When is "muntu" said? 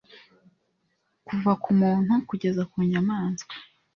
1.81-2.13